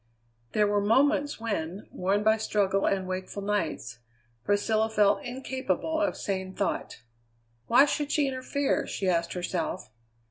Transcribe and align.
There 0.53 0.65
were 0.65 0.81
moments 0.81 1.39
when, 1.39 1.87
worn 1.91 2.23
by 2.23 2.37
struggle 2.37 2.87
and 2.87 3.07
wakeful 3.07 3.43
nights, 3.43 3.99
Priscilla 4.43 4.89
felt 4.89 5.21
incapable 5.23 6.01
of 6.01 6.17
sane 6.17 6.55
thought. 6.55 7.03
Why 7.67 7.85
should 7.85 8.11
she 8.11 8.27
interfere, 8.27 8.87
she 8.87 9.07
asked 9.07 9.33
herself. 9.33 9.91